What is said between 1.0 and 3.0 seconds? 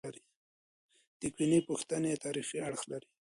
تکویني پوښتنې تاریخي اړخ